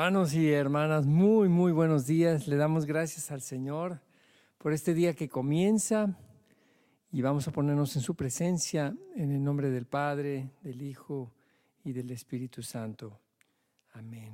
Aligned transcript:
Hermanos 0.00 0.32
y 0.32 0.50
hermanas, 0.50 1.04
muy, 1.04 1.50
muy 1.50 1.72
buenos 1.72 2.06
días. 2.06 2.48
Le 2.48 2.56
damos 2.56 2.86
gracias 2.86 3.30
al 3.30 3.42
Señor 3.42 4.00
por 4.56 4.72
este 4.72 4.94
día 4.94 5.12
que 5.12 5.28
comienza 5.28 6.16
y 7.12 7.20
vamos 7.20 7.46
a 7.46 7.52
ponernos 7.52 7.94
en 7.96 8.00
su 8.00 8.14
presencia 8.14 8.96
en 9.14 9.30
el 9.30 9.44
nombre 9.44 9.68
del 9.68 9.84
Padre, 9.84 10.52
del 10.62 10.80
Hijo 10.80 11.34
y 11.84 11.92
del 11.92 12.10
Espíritu 12.12 12.62
Santo. 12.62 13.20
Amén. 13.92 14.32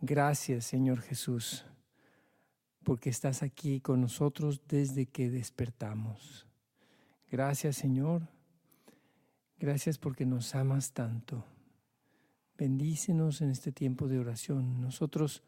Gracias, 0.00 0.66
Señor 0.66 1.00
Jesús, 1.00 1.66
porque 2.84 3.10
estás 3.10 3.42
aquí 3.42 3.80
con 3.80 4.00
nosotros 4.00 4.62
desde 4.68 5.06
que 5.06 5.30
despertamos. 5.30 6.46
Gracias, 7.28 7.74
Señor. 7.74 8.28
Gracias 9.58 9.98
porque 9.98 10.24
nos 10.24 10.54
amas 10.54 10.92
tanto. 10.92 11.44
Bendícenos 12.56 13.40
en 13.40 13.50
este 13.50 13.72
tiempo 13.72 14.06
de 14.06 14.18
oración. 14.18 14.80
Nosotros 14.80 15.42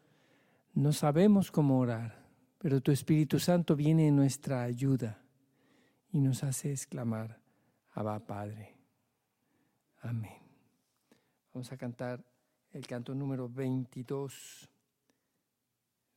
no 0.73 0.91
sabemos 0.91 1.51
cómo 1.51 1.79
orar, 1.79 2.25
pero 2.57 2.81
tu 2.81 2.91
Espíritu 2.91 3.39
Santo 3.39 3.75
viene 3.75 4.07
en 4.07 4.15
nuestra 4.15 4.63
ayuda 4.63 5.23
y 6.11 6.19
nos 6.19 6.43
hace 6.43 6.71
exclamar, 6.71 7.39
Abba 7.93 8.19
Padre. 8.19 8.75
Amén. 10.01 10.37
Vamos 11.53 11.71
a 11.71 11.77
cantar 11.77 12.23
el 12.71 12.85
canto 12.85 13.15
número 13.15 13.49
22. 13.49 14.69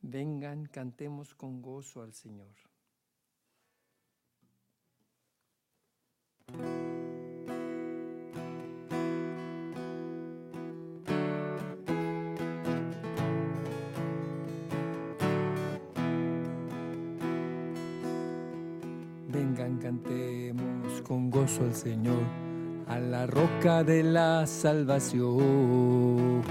Vengan, 0.01 0.65
cantemos 0.65 1.33
con 1.33 1.61
gozo 1.61 2.01
al 2.01 2.13
Señor. 2.13 2.53
Con 21.11 21.29
gozo 21.29 21.65
al 21.65 21.75
Señor, 21.75 22.23
a 22.87 22.97
la 22.97 23.27
roca 23.27 23.83
de 23.83 24.01
la 24.01 24.47
salvación. 24.47 26.41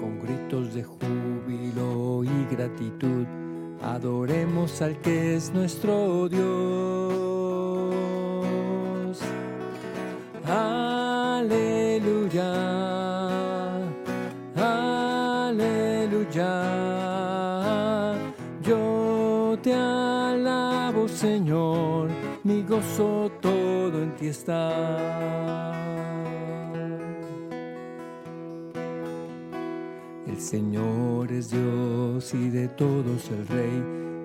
Con 0.00 0.18
gritos 0.18 0.74
de 0.74 0.82
júbilo 0.82 2.24
y 2.24 2.52
gratitud, 2.52 3.24
adoremos 3.84 4.82
al 4.82 5.00
que 5.00 5.36
es 5.36 5.54
nuestro 5.54 6.28
Dios. 6.28 7.03
Gozo 22.66 23.30
todo 23.40 24.02
en 24.02 24.14
ti 24.16 24.28
está. 24.28 25.72
El 30.26 30.40
Señor 30.40 31.30
es 31.30 31.50
Dios 31.50 32.34
y 32.34 32.50
de 32.50 32.68
todos 32.68 33.30
el 33.30 33.46
Rey, 33.46 33.82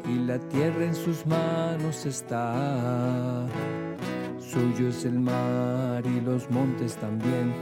y 0.09 0.19
la 0.25 0.39
tierra 0.39 0.85
en 0.85 0.95
sus 0.95 1.25
manos 1.27 2.05
está. 2.05 3.45
Suyo 4.39 4.89
es 4.89 5.05
el 5.05 5.19
mar 5.19 6.03
y 6.05 6.21
los 6.21 6.49
montes 6.49 6.95
también, 6.95 7.53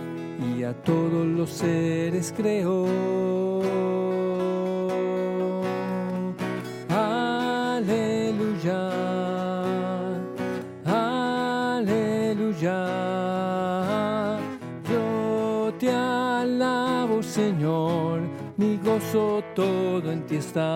y 0.56 0.64
a 0.64 0.74
todos 0.84 1.26
los 1.26 1.50
seres 1.50 2.34
creó. 2.38 3.37
Todo 19.58 20.12
en 20.12 20.22
ti 20.28 20.36
está. 20.36 20.68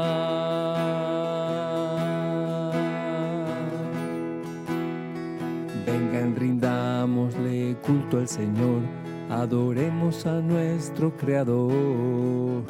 Vengan, 5.86 6.36
rindámosle 6.36 7.76
culto 7.86 8.18
al 8.18 8.28
Señor, 8.28 8.82
adoremos 9.30 10.26
a 10.26 10.42
nuestro 10.42 11.16
Creador. 11.16 12.64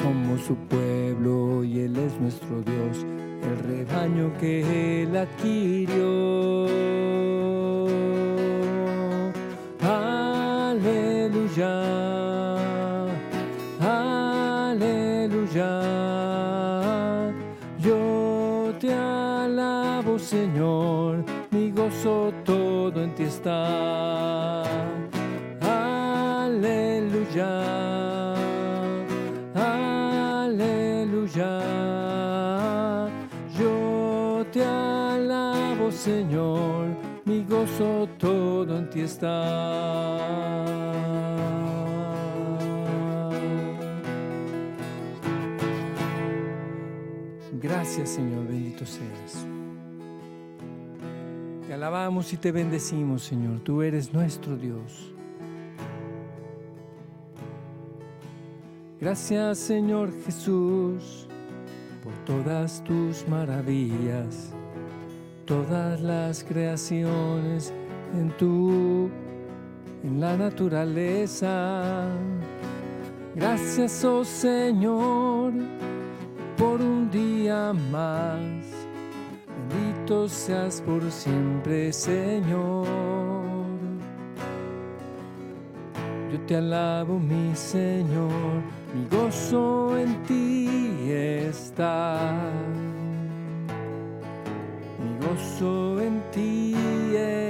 Somos 0.00 0.42
su 0.42 0.54
pueblo 0.54 1.64
y 1.64 1.80
Él 1.80 1.96
es 1.96 2.20
nuestro 2.20 2.62
Dios, 2.62 3.04
el 3.42 3.58
rebaño 3.68 4.32
que 4.38 5.02
Él 5.02 5.16
adquirió. 5.16 7.09
Ti 38.90 39.00
está. 39.00 39.30
Gracias, 47.62 48.10
Señor, 48.10 48.46
bendito 48.48 48.84
seas. 48.84 49.46
Te 51.66 51.74
alabamos 51.74 52.32
y 52.32 52.36
te 52.36 52.50
bendecimos, 52.50 53.22
Señor. 53.22 53.60
Tú 53.60 53.82
eres 53.82 54.12
nuestro 54.12 54.56
Dios. 54.56 55.12
Gracias, 59.00 59.58
Señor 59.58 60.12
Jesús, 60.24 61.26
por 62.02 62.12
todas 62.26 62.84
tus 62.84 63.26
maravillas, 63.28 64.52
todas 65.46 66.00
las 66.02 66.44
creaciones 66.44 67.72
en 68.14 68.30
tu, 68.36 69.10
en 70.02 70.20
la 70.20 70.36
naturaleza. 70.36 72.08
Gracias, 73.34 74.04
oh 74.04 74.24
Señor, 74.24 75.52
por 76.56 76.80
un 76.80 77.10
día 77.10 77.72
más. 77.90 78.40
Bendito 79.68 80.28
seas 80.28 80.80
por 80.80 81.10
siempre, 81.10 81.92
Señor. 81.92 82.86
Yo 86.32 86.40
te 86.46 86.56
alabo, 86.56 87.18
mi 87.18 87.54
Señor, 87.54 88.62
mi 88.94 89.06
gozo 89.16 89.96
en 89.96 90.22
ti 90.24 91.10
está. 91.10 92.32
Mi 94.98 95.26
gozo 95.26 96.00
en 96.00 96.20
ti 96.32 96.74
está. 97.14 97.49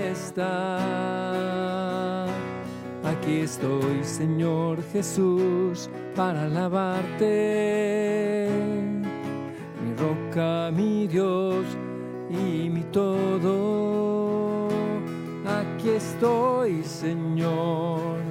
Aquí 3.04 3.40
estoy, 3.40 4.04
Señor 4.04 4.82
Jesús, 4.92 5.90
para 6.14 6.44
alabarte. 6.44 7.28
Mi 9.82 9.94
roca, 9.96 10.70
mi 10.72 11.06
Dios 11.06 11.64
y 12.30 12.70
mi 12.70 12.82
todo. 12.92 14.68
Aquí 15.46 15.90
estoy, 15.90 16.82
Señor 16.84 18.30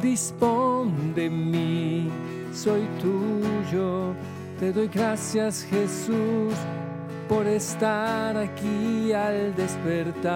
dispón 0.00 1.14
de 1.14 1.28
mí, 1.28 2.10
soy 2.52 2.82
tuyo. 3.00 4.14
Te 4.58 4.72
doy 4.72 4.88
gracias 4.88 5.66
Jesús 5.70 6.54
por 7.28 7.46
estar 7.46 8.36
aquí 8.36 9.12
al 9.12 9.54
despertar. 9.54 10.34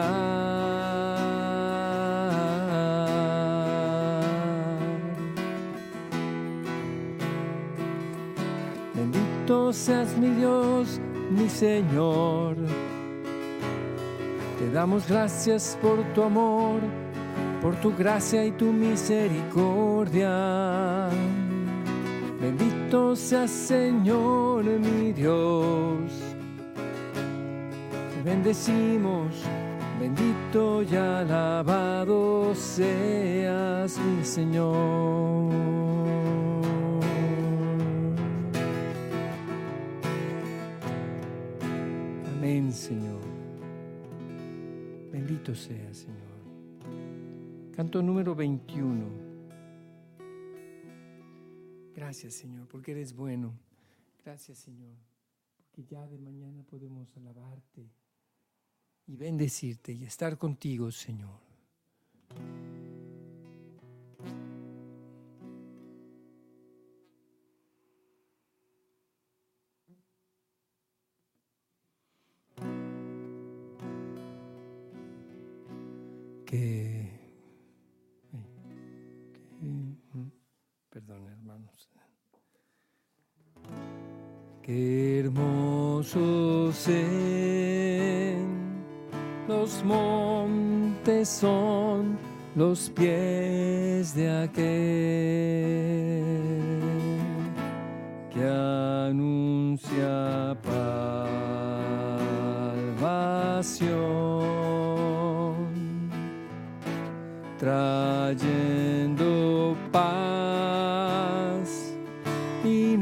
Bendito 8.94 9.72
seas 9.72 10.16
mi 10.16 10.30
Dios, 10.30 11.00
mi 11.30 11.48
Señor. 11.48 12.56
Te 14.58 14.70
damos 14.70 15.08
gracias 15.08 15.76
por 15.82 16.00
tu 16.14 16.22
amor 16.22 16.80
por 17.62 17.76
tu 17.76 17.94
gracia 17.94 18.44
y 18.44 18.50
tu 18.50 18.72
misericordia. 18.72 21.08
Bendito 22.40 23.14
sea 23.14 23.46
Señor 23.46 24.64
mi 24.64 25.12
Dios. 25.12 26.31
Bendecimos, 28.24 29.34
bendito 29.98 30.84
y 30.84 30.94
alabado 30.94 32.54
seas 32.54 33.98
mi 33.98 34.24
Señor. 34.24 35.52
Amén, 42.36 42.72
Señor. 42.72 43.20
Bendito 45.10 45.52
sea, 45.56 45.92
Señor. 45.92 46.22
Canto 47.74 48.00
número 48.00 48.36
21. 48.36 49.04
Gracias, 51.92 52.34
Señor, 52.34 52.68
porque 52.68 52.92
eres 52.92 53.16
bueno. 53.16 53.52
Gracias, 54.24 54.58
Señor, 54.58 54.94
porque 55.58 55.82
ya 55.82 56.06
de 56.06 56.18
mañana 56.18 56.62
podemos 56.62 57.16
alabarte 57.16 57.90
y 59.06 59.16
bendecirte 59.16 59.92
y 59.92 60.04
estar 60.04 60.38
contigo, 60.38 60.90
Señor. 60.90 61.40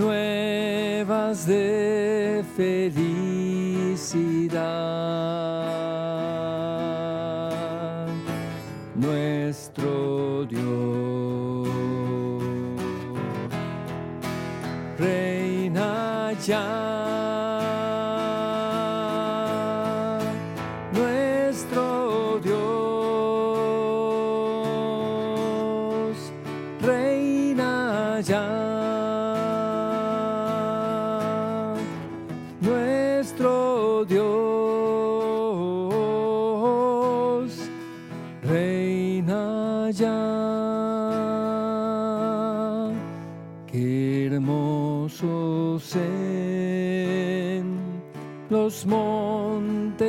Nuevas 0.01 1.47
de 1.47 2.43
felicidad. 2.57 3.21
Nuestro 8.95 10.47
Dios 10.47 11.69
reina 14.99 16.33
ya. 16.47 16.80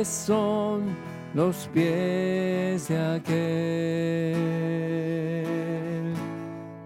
Son 0.04 0.96
los 1.34 1.68
pies 1.72 2.88
de 2.88 2.98
aquel 3.16 3.34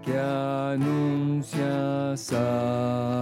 que 0.03 0.19
anuncia 0.19 2.15
salvación, 2.15 3.16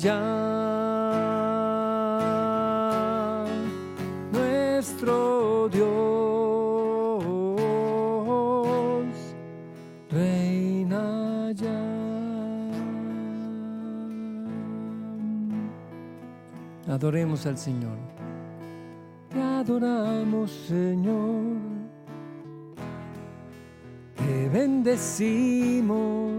ya. 0.00 0.20
Nuestro 4.32 5.68
Dios 5.68 5.84
reina 10.10 11.52
ya. 11.52 11.80
Adoremos 16.88 17.46
al 17.46 17.58
Señor. 17.58 17.98
Te 19.28 19.40
adoramos, 19.40 20.50
Señor. 20.50 21.56
Te 24.16 24.48
bendecimos. 24.48 26.29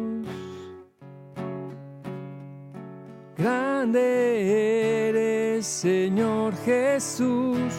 Señor 5.81 6.53
Jesús. 6.57 7.73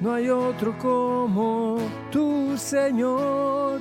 No 0.00 0.14
hay 0.14 0.28
otro 0.30 0.76
como 0.78 1.78
tú, 2.10 2.56
Señor. 2.56 3.80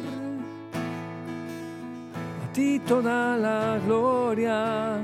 A 2.44 2.54
ti 2.54 2.78
toda 2.78 3.36
la 3.38 3.80
gloria, 3.88 5.00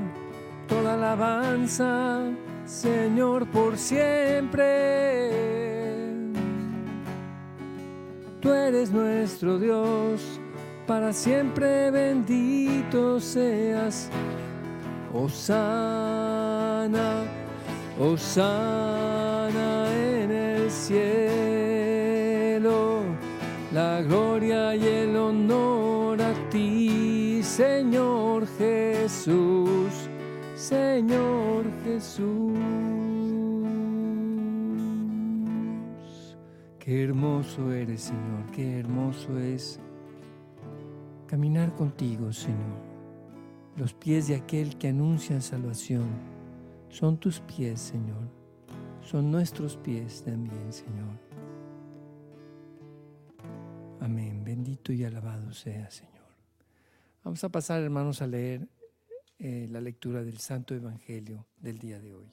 toda 0.68 0.94
alabanza, 0.94 2.20
Señor, 2.64 3.48
por 3.48 3.76
siempre. 3.76 5.32
Tú 8.40 8.52
eres 8.52 8.92
nuestro 8.92 9.58
Dios, 9.58 10.38
para 10.86 11.12
siempre 11.12 11.90
bendito 11.90 13.18
seas. 13.18 14.08
Osana, 15.12 17.24
Osana 17.98 19.88
en 19.90 20.30
el 20.30 20.70
cielo, 20.70 21.00
la 23.72 24.02
gloria 24.02 24.76
y 24.76 24.84
el 24.84 25.16
honor 25.16 26.20
a 26.20 26.34
ti, 26.50 27.40
Señor 27.42 28.46
Jesús, 28.58 30.10
Señor 30.54 31.64
Jesús. 31.84 32.58
Qué 36.78 37.02
hermoso 37.04 37.72
eres, 37.72 38.02
Señor, 38.02 38.44
qué 38.54 38.78
hermoso 38.78 39.38
es 39.38 39.80
caminar 41.26 41.74
contigo, 41.74 42.30
Señor. 42.30 42.84
los 43.76 43.92
pies 43.92 44.28
de 44.28 44.36
aquel 44.36 44.76
que 44.78 44.88
anuncia 44.88 45.40
salvación. 45.40 46.35
Son 46.88 47.18
tus 47.18 47.40
pies, 47.40 47.80
Señor. 47.80 48.28
Son 49.02 49.30
nuestros 49.30 49.76
pies 49.76 50.22
también, 50.24 50.72
Señor. 50.72 51.18
Amén. 54.00 54.42
Bendito 54.44 54.92
y 54.92 55.04
alabado 55.04 55.52
sea, 55.52 55.90
Señor. 55.90 56.16
Vamos 57.22 57.42
a 57.44 57.48
pasar, 57.48 57.82
hermanos, 57.82 58.22
a 58.22 58.26
leer 58.26 58.68
eh, 59.38 59.68
la 59.70 59.80
lectura 59.80 60.22
del 60.22 60.38
Santo 60.38 60.74
Evangelio 60.74 61.46
del 61.58 61.78
día 61.78 62.00
de 62.00 62.14
hoy. 62.14 62.30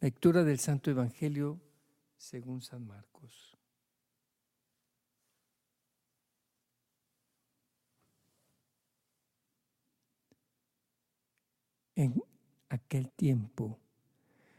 Lectura 0.00 0.44
del 0.44 0.60
Santo 0.60 0.90
Evangelio 0.92 1.60
según 2.16 2.62
San 2.62 2.86
Marcos. 2.86 3.57
En 11.98 12.22
aquel 12.68 13.10
tiempo, 13.10 13.78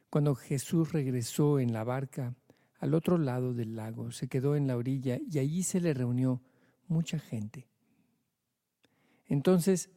cuando 0.10 0.36
Jesús 0.36 0.92
regresó 0.92 1.60
en 1.60 1.72
la 1.72 1.84
barca 1.84 2.36
al 2.80 2.94
otro 2.94 3.18
lado 3.18 3.54
del 3.54 3.76
lago, 3.76 4.12
se 4.12 4.28
quedó 4.28 4.56
en 4.56 4.68
la 4.68 4.76
orilla 4.76 5.20
y 5.26 5.40
allí 5.40 5.64
se 5.64 5.80
le 5.80 5.94
reunió 5.94 6.42
mucha 6.88 7.18
gente. 7.18 7.68
Entonces 9.26 9.90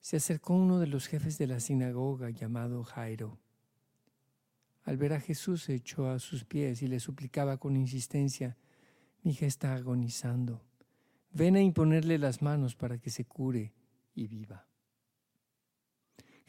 se 0.00 0.18
acercó 0.18 0.54
uno 0.54 0.78
de 0.78 0.88
los 0.88 1.06
jefes 1.06 1.38
de 1.38 1.46
la 1.46 1.60
sinagoga 1.60 2.30
llamado 2.30 2.84
Jairo 2.84 3.38
al 4.84 4.96
ver 4.96 5.12
a 5.12 5.20
Jesús 5.20 5.62
se 5.62 5.74
echó 5.74 6.08
a 6.08 6.18
sus 6.18 6.44
pies 6.44 6.82
y 6.82 6.88
le 6.88 7.00
suplicaba 7.00 7.58
con 7.58 7.76
insistencia, 7.76 8.56
mi 9.22 9.32
hija 9.32 9.46
está 9.46 9.74
agonizando, 9.74 10.62
ven 11.32 11.56
a 11.56 11.60
imponerle 11.60 12.18
las 12.18 12.42
manos 12.42 12.74
para 12.74 12.98
que 12.98 13.10
se 13.10 13.24
cure 13.24 13.72
y 14.14 14.26
viva. 14.26 14.66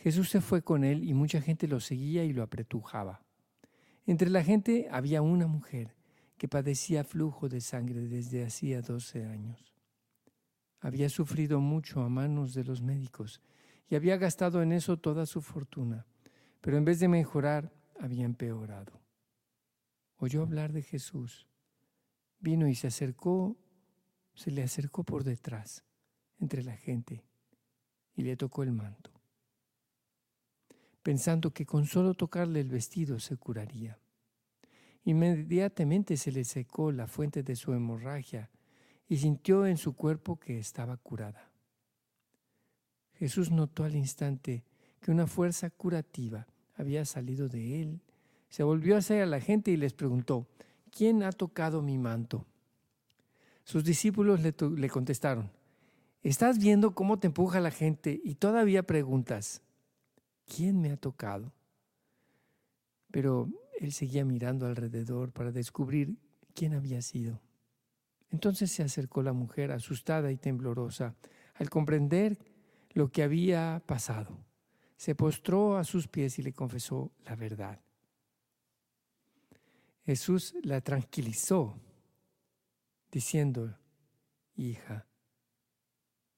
Jesús 0.03 0.29
se 0.29 0.41
fue 0.41 0.63
con 0.63 0.83
él 0.83 1.03
y 1.03 1.13
mucha 1.13 1.41
gente 1.41 1.67
lo 1.67 1.79
seguía 1.79 2.23
y 2.23 2.33
lo 2.33 2.41
apretujaba. 2.41 3.21
Entre 4.07 4.29
la 4.29 4.43
gente 4.43 4.87
había 4.91 5.21
una 5.21 5.45
mujer 5.45 5.95
que 6.37 6.47
padecía 6.47 7.03
flujo 7.03 7.49
de 7.49 7.61
sangre 7.61 8.07
desde 8.07 8.43
hacía 8.43 8.81
doce 8.81 9.25
años. 9.25 9.75
Había 10.79 11.07
sufrido 11.09 11.59
mucho 11.59 12.01
a 12.01 12.09
manos 12.09 12.55
de 12.55 12.63
los 12.63 12.81
médicos 12.81 13.41
y 13.87 13.95
había 13.95 14.17
gastado 14.17 14.63
en 14.63 14.71
eso 14.71 14.97
toda 14.97 15.27
su 15.27 15.41
fortuna, 15.41 16.07
pero 16.61 16.77
en 16.77 16.85
vez 16.85 16.99
de 16.99 17.07
mejorar, 17.07 17.71
había 17.99 18.25
empeorado. 18.25 18.99
Oyó 20.17 20.41
hablar 20.41 20.73
de 20.73 20.81
Jesús. 20.81 21.47
Vino 22.39 22.67
y 22.67 22.73
se 22.73 22.87
acercó, 22.87 23.55
se 24.33 24.49
le 24.49 24.63
acercó 24.63 25.03
por 25.03 25.23
detrás, 25.23 25.83
entre 26.39 26.63
la 26.63 26.75
gente, 26.75 27.23
y 28.15 28.23
le 28.23 28.35
tocó 28.35 28.63
el 28.63 28.71
manto, 28.71 29.10
pensando 31.03 31.51
que 31.51 31.65
con 31.65 31.85
solo 31.85 32.13
tocarle 32.13 32.59
el 32.59 32.69
vestido 32.69 33.19
se 33.19 33.37
curaría. 33.37 33.99
Inmediatamente 35.03 36.17
se 36.17 36.31
le 36.31 36.43
secó 36.43 36.91
la 36.91 37.07
fuente 37.07 37.43
de 37.43 37.55
su 37.55 37.73
hemorragia 37.73 38.49
y 39.07 39.17
sintió 39.17 39.65
en 39.65 39.77
su 39.77 39.93
cuerpo 39.95 40.39
que 40.39 40.59
estaba 40.59 40.97
curada. 40.97 41.49
Jesús 43.15 43.51
notó 43.51 43.83
al 43.83 43.95
instante 43.95 44.63
que 44.99 45.11
una 45.11 45.27
fuerza 45.27 45.69
curativa 45.69 46.47
había 46.75 47.05
salido 47.05 47.49
de 47.49 47.81
él, 47.81 48.01
se 48.49 48.63
volvió 48.63 48.97
hacia 48.97 49.25
la 49.25 49.39
gente 49.39 49.71
y 49.71 49.77
les 49.77 49.93
preguntó, 49.93 50.47
¿quién 50.91 51.23
ha 51.23 51.31
tocado 51.31 51.81
mi 51.81 51.97
manto? 51.97 52.45
Sus 53.63 53.83
discípulos 53.83 54.41
le, 54.41 54.53
le 54.75 54.89
contestaron, 54.89 55.51
estás 56.23 56.59
viendo 56.59 56.93
cómo 56.93 57.19
te 57.19 57.27
empuja 57.27 57.59
la 57.59 57.71
gente 57.71 58.19
y 58.23 58.35
todavía 58.35 58.83
preguntas, 58.83 59.61
¿quién 60.53 60.81
me 60.81 60.91
ha 60.91 60.97
tocado? 60.97 61.53
Pero 63.11 63.49
él 63.79 63.91
seguía 63.91 64.25
mirando 64.25 64.65
alrededor 64.65 65.31
para 65.31 65.51
descubrir 65.51 66.17
quién 66.53 66.73
había 66.73 67.01
sido. 67.01 67.41
Entonces 68.29 68.71
se 68.71 68.83
acercó 68.83 69.21
la 69.21 69.33
mujer, 69.33 69.71
asustada 69.71 70.31
y 70.31 70.37
temblorosa, 70.37 71.15
al 71.55 71.69
comprender 71.69 72.37
lo 72.93 73.11
que 73.11 73.23
había 73.23 73.81
pasado 73.85 74.37
se 75.01 75.15
postró 75.15 75.77
a 75.77 75.83
sus 75.83 76.07
pies 76.07 76.37
y 76.37 76.43
le 76.43 76.53
confesó 76.53 77.11
la 77.25 77.35
verdad. 77.35 77.81
Jesús 80.05 80.53
la 80.61 80.79
tranquilizó, 80.81 81.75
diciendo, 83.11 83.75
hija, 84.53 85.07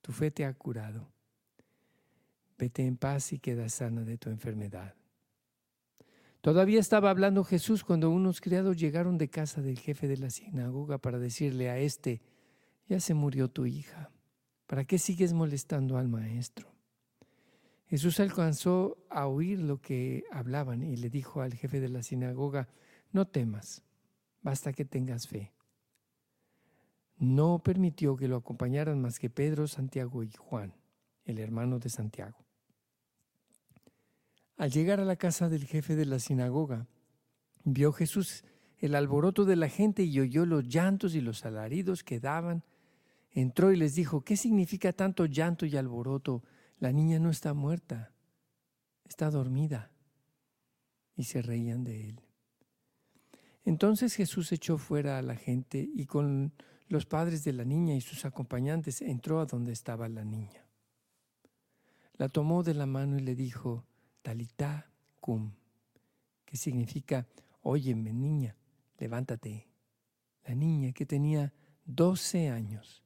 tu 0.01 0.13
fe 0.13 0.32
te 0.32 0.46
ha 0.46 0.53
curado. 0.53 1.12
Vete 2.58 2.86
en 2.86 2.98
paz 2.98 3.34
y 3.34 3.40
queda 3.40 3.70
sana 3.70 4.04
de 4.04 4.18
tu 4.18 4.30
enfermedad. 4.30 4.96
Todavía 6.42 6.82
estaba 6.82 7.10
hablando 7.10 7.46
Jesús 7.46 7.86
cuando 7.86 8.10
unos 8.10 8.42
criados 8.42 8.76
llegaron 8.76 9.18
de 9.18 9.30
casa 9.30 9.62
del 9.62 9.80
jefe 9.80 10.10
de 10.10 10.18
la 10.18 10.30
sinagoga 10.30 10.98
para 10.98 11.18
decirle 11.18 11.70
a 11.70 11.78
éste, 11.78 12.22
ya 12.90 13.00
se 13.00 13.14
murió 13.14 13.50
tu 13.50 13.66
hija, 13.66 14.12
¿para 14.68 14.84
qué 14.84 15.00
sigues 15.00 15.32
molestando 15.32 15.98
al 15.98 16.10
maestro? 16.10 16.74
Jesús 17.88 18.20
alcanzó 18.20 18.98
a 19.10 19.28
oír 19.28 19.60
lo 19.60 19.80
que 19.80 20.26
hablaban 20.32 20.84
y 20.84 20.98
le 20.98 21.10
dijo 21.10 21.42
al 21.42 21.54
jefe 21.54 21.80
de 21.80 21.90
la 21.90 22.04
sinagoga, 22.04 22.68
no 23.14 23.26
temas, 23.26 23.84
basta 24.42 24.74
que 24.74 24.84
tengas 24.84 25.28
fe. 25.28 25.54
No 27.18 27.64
permitió 27.64 28.18
que 28.18 28.28
lo 28.28 28.36
acompañaran 28.36 29.00
más 29.00 29.18
que 29.18 29.30
Pedro, 29.30 29.68
Santiago 29.68 30.24
y 30.24 30.32
Juan, 30.32 30.74
el 31.24 31.40
hermano 31.40 31.80
de 31.80 31.90
Santiago. 31.90 32.43
Al 34.58 34.72
llegar 34.72 35.00
a 35.00 35.06
la 35.06 35.16
casa 35.16 35.50
del 35.50 35.66
jefe 35.66 35.96
de 35.96 36.06
la 36.06 36.20
sinagoga, 36.20 36.88
vio 37.64 37.92
Jesús 37.92 38.44
el 38.78 38.96
alboroto 38.96 39.46
de 39.46 39.56
la 39.56 39.70
gente 39.70 40.04
y 40.04 40.20
oyó 40.20 40.46
los 40.46 40.68
llantos 40.68 41.16
y 41.16 41.22
los 41.22 41.46
alaridos 41.46 42.04
que 42.04 42.20
daban. 42.20 42.64
Entró 43.32 43.72
y 43.72 43.78
les 43.78 43.96
dijo, 43.96 44.22
¿qué 44.22 44.36
significa 44.36 44.92
tanto 44.92 45.26
llanto 45.26 45.66
y 45.66 45.78
alboroto? 45.78 46.44
La 46.80 46.92
niña 46.92 47.18
no 47.18 47.30
está 47.30 47.54
muerta, 47.54 48.12
está 49.06 49.32
dormida. 49.32 49.90
Y 51.16 51.24
se 51.24 51.42
reían 51.42 51.84
de 51.84 52.10
él. 52.10 52.22
Entonces 53.64 54.16
Jesús 54.16 54.52
echó 54.52 54.78
fuera 54.78 55.18
a 55.18 55.22
la 55.22 55.36
gente 55.36 55.90
y 55.94 56.06
con 56.06 56.54
los 56.90 57.06
padres 57.06 57.44
de 57.44 57.54
la 57.54 57.64
niña 57.64 57.96
y 57.96 58.02
sus 58.02 58.26
acompañantes 58.26 59.02
entró 59.02 59.40
a 59.40 59.46
donde 59.46 59.72
estaba 59.72 60.10
la 60.10 60.26
niña. 60.26 60.68
La 62.18 62.30
tomó 62.30 62.64
de 62.64 62.74
la 62.74 62.86
mano 62.86 63.18
y 63.18 63.22
le 63.22 63.36
dijo, 63.36 63.86
Talita 64.24 64.89
cum, 65.20 65.51
que 66.46 66.58
significa, 66.58 67.27
óyeme 67.62 68.13
niña, 68.13 68.56
levántate. 68.98 69.68
La 70.46 70.56
niña 70.56 70.94
que 70.94 71.06
tenía 71.06 71.53
doce 71.86 72.50
años 72.50 73.03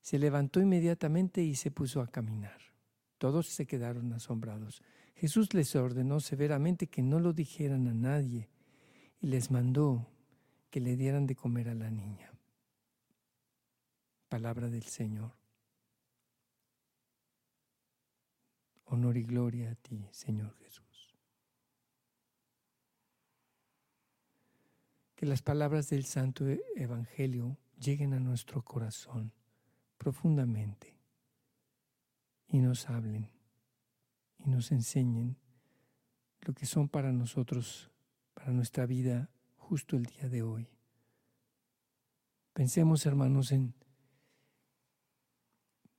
se 0.00 0.18
levantó 0.18 0.60
inmediatamente 0.60 1.42
y 1.42 1.56
se 1.56 1.70
puso 1.70 2.00
a 2.00 2.06
caminar. 2.06 2.58
Todos 3.18 3.48
se 3.48 3.66
quedaron 3.66 4.12
asombrados. 4.12 4.82
Jesús 5.14 5.52
les 5.54 5.74
ordenó 5.74 6.20
severamente 6.20 6.86
que 6.86 7.02
no 7.02 7.20
lo 7.20 7.32
dijeran 7.32 7.88
a 7.88 7.94
nadie 7.94 8.48
y 9.20 9.26
les 9.26 9.50
mandó 9.50 10.06
que 10.70 10.80
le 10.80 10.96
dieran 10.96 11.26
de 11.26 11.34
comer 11.34 11.70
a 11.70 11.74
la 11.74 11.90
niña. 11.90 12.32
Palabra 14.28 14.68
del 14.68 14.84
Señor. 14.84 15.37
Honor 18.90 19.16
y 19.16 19.22
gloria 19.22 19.70
a 19.70 19.74
ti, 19.74 20.08
Señor 20.12 20.54
Jesús. 20.56 21.14
Que 25.14 25.26
las 25.26 25.42
palabras 25.42 25.90
del 25.90 26.04
Santo 26.04 26.46
Evangelio 26.76 27.58
lleguen 27.78 28.14
a 28.14 28.20
nuestro 28.20 28.62
corazón 28.62 29.32
profundamente 29.98 30.96
y 32.48 32.60
nos 32.60 32.88
hablen 32.88 33.28
y 34.38 34.48
nos 34.48 34.72
enseñen 34.72 35.36
lo 36.40 36.54
que 36.54 36.66
son 36.66 36.88
para 36.88 37.12
nosotros, 37.12 37.90
para 38.32 38.52
nuestra 38.52 38.86
vida, 38.86 39.28
justo 39.56 39.96
el 39.96 40.06
día 40.06 40.28
de 40.28 40.42
hoy. 40.42 40.68
Pensemos, 42.54 43.04
hermanos, 43.04 43.52
en, 43.52 43.74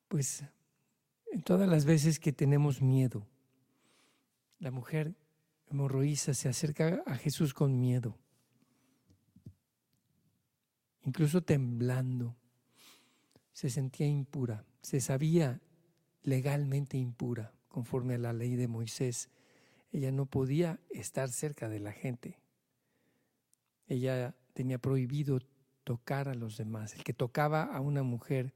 pues, 0.08 0.43
todas 1.39 1.69
las 1.69 1.86
veces 1.86 2.19
que 2.19 2.31
tenemos 2.31 2.81
miedo. 2.81 3.27
La 4.60 4.72
mujer 4.72 5.15
hemorroísa 5.67 6.34
se 6.34 6.50
acerca 6.50 7.03
a 7.05 7.15
Jesús 7.15 7.53
con 7.53 7.79
miedo, 7.79 8.17
incluso 11.03 11.41
temblando. 11.41 12.36
Se 13.53 13.69
sentía 13.69 14.08
impura, 14.08 14.65
se 14.81 15.01
sabía 15.01 15.62
legalmente 16.24 16.98
impura, 16.98 17.53
conforme 17.67 18.15
a 18.15 18.17
la 18.17 18.34
ley 18.34 18.55
de 18.55 18.67
Moisés. 18.67 19.29
Ella 19.91 20.12
no 20.12 20.25
podía 20.25 20.79
estar 20.89 21.29
cerca 21.29 21.69
de 21.69 21.79
la 21.79 21.91
gente. 21.91 22.39
Ella 23.88 24.36
tenía 24.53 24.77
prohibido 24.77 25.39
tocar 25.84 26.29
a 26.29 26.36
los 26.36 26.58
demás. 26.58 26.93
El 26.93 27.03
que 27.03 27.13
tocaba 27.13 27.63
a 27.63 27.79
una 27.79 28.03
mujer 28.03 28.53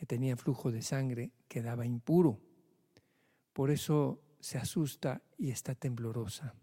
que 0.00 0.06
tenía 0.06 0.34
flujo 0.34 0.72
de 0.72 0.80
sangre 0.80 1.30
quedaba 1.46 1.84
impuro. 1.84 2.40
Por 3.52 3.70
eso 3.70 4.22
se 4.40 4.56
asusta 4.56 5.20
y 5.36 5.50
está 5.50 5.74
temblorosa, 5.74 6.54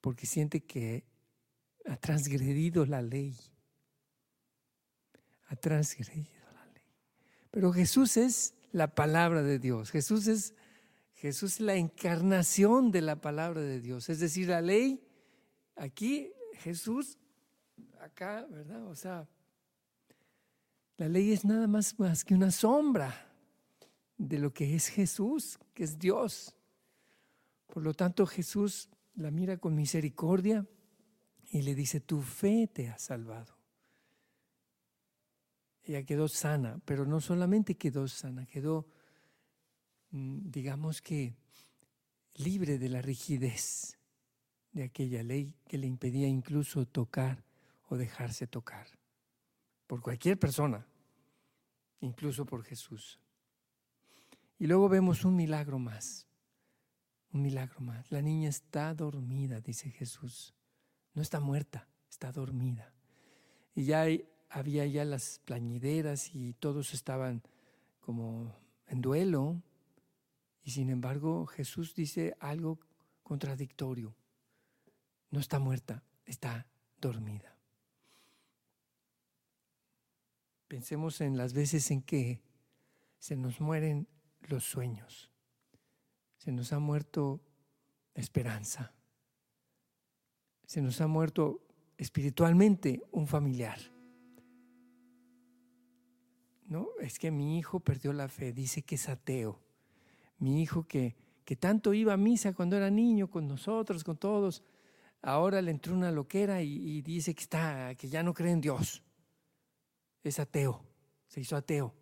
porque 0.00 0.24
siente 0.24 0.60
que 0.60 1.04
ha 1.84 1.96
transgredido 1.96 2.86
la 2.86 3.02
ley. 3.02 3.36
Ha 5.48 5.56
transgredido 5.56 6.44
la 6.54 6.64
ley. 6.66 6.84
Pero 7.50 7.72
Jesús 7.72 8.16
es 8.16 8.54
la 8.70 8.94
palabra 8.94 9.42
de 9.42 9.58
Dios. 9.58 9.90
Jesús 9.90 10.28
es, 10.28 10.54
Jesús 11.14 11.54
es 11.54 11.60
la 11.62 11.74
encarnación 11.74 12.92
de 12.92 13.00
la 13.00 13.20
palabra 13.20 13.62
de 13.62 13.80
Dios. 13.80 14.08
Es 14.08 14.20
decir, 14.20 14.46
la 14.46 14.60
ley, 14.60 15.04
aquí 15.74 16.32
Jesús, 16.58 17.18
acá, 18.00 18.46
¿verdad? 18.48 18.86
O 18.86 18.94
sea, 18.94 19.28
la 21.00 21.08
ley 21.08 21.32
es 21.32 21.46
nada 21.46 21.66
más, 21.66 21.94
que 22.26 22.34
una 22.34 22.50
sombra 22.50 23.26
de 24.18 24.38
lo 24.38 24.52
que 24.52 24.76
es 24.76 24.88
Jesús, 24.88 25.58
que 25.72 25.82
es 25.82 25.98
Dios. 25.98 26.54
Por 27.68 27.82
lo 27.82 27.94
tanto, 27.94 28.26
Jesús 28.26 28.90
la 29.14 29.30
mira 29.30 29.56
con 29.56 29.74
misericordia 29.74 30.66
y 31.52 31.62
le 31.62 31.74
dice, 31.74 32.00
tu 32.00 32.20
fe 32.20 32.66
te 32.66 32.90
ha 32.90 32.98
salvado. 32.98 33.56
Ella 35.84 36.04
quedó 36.04 36.28
sana, 36.28 36.78
pero 36.84 37.06
no 37.06 37.22
solamente 37.22 37.78
quedó 37.78 38.06
sana, 38.06 38.44
quedó, 38.44 38.86
mm, 40.10 40.50
digamos 40.50 41.00
que, 41.00 41.34
libre 42.34 42.78
de 42.78 42.90
la 42.90 43.00
rigidez 43.00 43.96
de 44.72 44.82
aquella 44.82 45.22
ley 45.22 45.56
que 45.66 45.78
le 45.78 45.86
impedía 45.86 46.28
incluso 46.28 46.84
tocar 46.84 47.42
o 47.88 47.96
dejarse 47.96 48.46
tocar 48.46 48.99
por 49.90 50.00
cualquier 50.00 50.38
persona, 50.38 50.86
incluso 52.00 52.46
por 52.46 52.62
Jesús. 52.62 53.18
Y 54.56 54.68
luego 54.68 54.88
vemos 54.88 55.24
un 55.24 55.34
milagro 55.34 55.80
más, 55.80 56.28
un 57.32 57.42
milagro 57.42 57.80
más. 57.80 58.08
La 58.12 58.22
niña 58.22 58.48
está 58.48 58.94
dormida, 58.94 59.60
dice 59.60 59.90
Jesús. 59.90 60.54
No 61.12 61.22
está 61.22 61.40
muerta, 61.40 61.88
está 62.08 62.30
dormida. 62.30 62.94
Y 63.74 63.82
ya 63.82 64.06
había 64.48 64.86
ya 64.86 65.04
las 65.04 65.40
plañideras 65.44 66.36
y 66.36 66.52
todos 66.52 66.94
estaban 66.94 67.42
como 67.98 68.54
en 68.86 69.00
duelo. 69.00 69.60
Y 70.62 70.70
sin 70.70 70.88
embargo 70.90 71.46
Jesús 71.46 71.96
dice 71.96 72.36
algo 72.38 72.78
contradictorio. 73.24 74.14
No 75.32 75.40
está 75.40 75.58
muerta, 75.58 76.04
está 76.26 76.68
dormida. 77.00 77.59
Pensemos 80.70 81.20
en 81.20 81.36
las 81.36 81.52
veces 81.52 81.90
en 81.90 82.00
que 82.00 82.40
se 83.18 83.34
nos 83.34 83.60
mueren 83.60 84.06
los 84.42 84.62
sueños, 84.62 85.28
se 86.36 86.52
nos 86.52 86.72
ha 86.72 86.78
muerto 86.78 87.40
esperanza, 88.14 88.94
se 90.64 90.80
nos 90.80 91.00
ha 91.00 91.08
muerto 91.08 91.66
espiritualmente 91.98 93.02
un 93.10 93.26
familiar. 93.26 93.80
No, 96.66 96.90
es 97.00 97.18
que 97.18 97.32
mi 97.32 97.58
hijo 97.58 97.80
perdió 97.80 98.12
la 98.12 98.28
fe, 98.28 98.52
dice 98.52 98.82
que 98.82 98.94
es 98.94 99.08
ateo. 99.08 99.60
Mi 100.38 100.62
hijo 100.62 100.86
que, 100.86 101.16
que 101.44 101.56
tanto 101.56 101.94
iba 101.94 102.12
a 102.12 102.16
misa 102.16 102.52
cuando 102.52 102.76
era 102.76 102.90
niño 102.90 103.28
con 103.28 103.48
nosotros, 103.48 104.04
con 104.04 104.18
todos, 104.18 104.62
ahora 105.20 105.60
le 105.62 105.72
entró 105.72 105.94
una 105.94 106.12
loquera 106.12 106.62
y, 106.62 106.76
y 106.76 107.02
dice 107.02 107.34
que 107.34 107.42
está, 107.42 107.96
que 107.96 108.08
ya 108.08 108.22
no 108.22 108.32
cree 108.34 108.52
en 108.52 108.60
Dios. 108.60 109.02
Es 110.22 110.38
ateo, 110.38 110.84
se 111.26 111.40
hizo 111.40 111.56
ateo. 111.56 111.94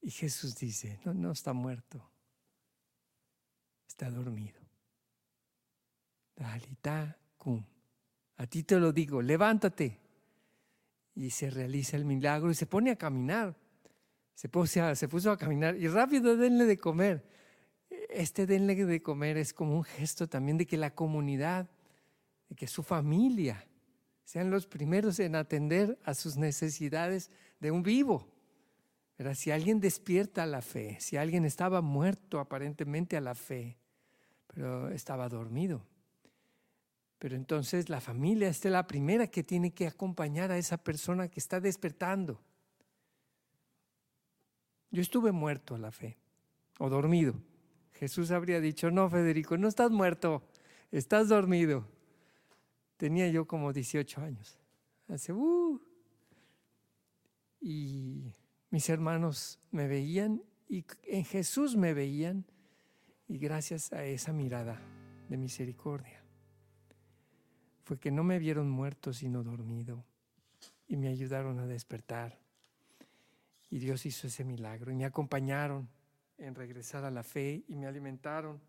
Y 0.00 0.10
Jesús 0.10 0.56
dice, 0.56 0.98
no, 1.04 1.14
no 1.14 1.32
está 1.32 1.52
muerto, 1.52 2.10
está 3.86 4.10
dormido. 4.10 4.60
Dalita 6.34 7.16
cum. 7.36 7.64
A 8.36 8.46
ti 8.46 8.64
te 8.64 8.80
lo 8.80 8.92
digo, 8.92 9.22
levántate. 9.22 10.00
Y 11.14 11.30
se 11.30 11.50
realiza 11.50 11.96
el 11.96 12.04
milagro 12.04 12.50
y 12.50 12.54
se 12.54 12.66
pone 12.66 12.90
a 12.90 12.96
caminar. 12.96 13.56
Se 14.34 14.48
puso, 14.48 14.94
se 14.96 15.08
puso 15.08 15.30
a 15.30 15.36
caminar 15.36 15.76
y 15.76 15.86
rápido 15.86 16.36
denle 16.36 16.64
de 16.64 16.78
comer. 16.78 17.24
Este 18.08 18.46
denle 18.46 18.74
de 18.74 19.02
comer 19.02 19.36
es 19.36 19.52
como 19.52 19.76
un 19.76 19.84
gesto 19.84 20.28
también 20.28 20.56
de 20.58 20.66
que 20.66 20.76
la 20.76 20.94
comunidad, 20.94 21.70
de 22.48 22.56
que 22.56 22.66
su 22.66 22.82
familia 22.82 23.64
sean 24.24 24.50
los 24.50 24.66
primeros 24.66 25.18
en 25.18 25.34
atender 25.34 25.98
a 26.04 26.14
sus 26.14 26.36
necesidades 26.36 27.30
de 27.60 27.70
un 27.70 27.82
vivo. 27.82 28.28
Pero 29.16 29.34
si 29.34 29.50
alguien 29.50 29.80
despierta 29.80 30.42
a 30.42 30.46
la 30.46 30.62
fe, 30.62 30.96
si 31.00 31.16
alguien 31.16 31.44
estaba 31.44 31.80
muerto 31.80 32.40
aparentemente 32.40 33.16
a 33.16 33.20
la 33.20 33.34
fe, 33.34 33.78
pero 34.46 34.88
estaba 34.90 35.28
dormido, 35.28 35.86
pero 37.22 37.36
entonces 37.36 37.88
la 37.88 38.00
familia 38.00 38.48
es 38.48 38.64
la 38.64 38.86
primera 38.88 39.28
que 39.28 39.44
tiene 39.44 39.72
que 39.72 39.86
acompañar 39.86 40.50
a 40.50 40.58
esa 40.58 40.76
persona 40.76 41.28
que 41.28 41.38
está 41.38 41.60
despertando. 41.60 42.40
Yo 44.90 45.00
estuve 45.00 45.30
muerto 45.30 45.76
a 45.76 45.78
la 45.78 45.92
fe 45.92 46.18
o 46.78 46.90
dormido. 46.90 47.34
Jesús 47.92 48.32
habría 48.32 48.60
dicho, 48.60 48.90
no, 48.90 49.08
Federico, 49.08 49.56
no 49.56 49.68
estás 49.68 49.92
muerto, 49.92 50.42
estás 50.90 51.28
dormido. 51.28 51.86
Tenía 53.02 53.26
yo 53.26 53.48
como 53.48 53.72
18 53.72 54.20
años. 54.20 54.60
Hace, 55.08 55.32
uh, 55.32 55.82
y 57.60 58.32
mis 58.70 58.88
hermanos 58.88 59.58
me 59.72 59.88
veían 59.88 60.40
y 60.68 60.84
en 61.08 61.24
Jesús 61.24 61.74
me 61.74 61.94
veían 61.94 62.44
y 63.26 63.38
gracias 63.38 63.92
a 63.92 64.04
esa 64.04 64.32
mirada 64.32 64.80
de 65.28 65.36
misericordia 65.36 66.22
fue 67.82 67.98
que 67.98 68.12
no 68.12 68.22
me 68.22 68.38
vieron 68.38 68.70
muerto 68.70 69.12
sino 69.12 69.42
dormido 69.42 70.04
y 70.86 70.96
me 70.96 71.08
ayudaron 71.08 71.58
a 71.58 71.66
despertar. 71.66 72.38
Y 73.68 73.80
Dios 73.80 74.06
hizo 74.06 74.28
ese 74.28 74.44
milagro 74.44 74.92
y 74.92 74.94
me 74.94 75.06
acompañaron 75.06 75.88
en 76.38 76.54
regresar 76.54 77.04
a 77.04 77.10
la 77.10 77.24
fe 77.24 77.64
y 77.66 77.74
me 77.74 77.88
alimentaron 77.88 78.60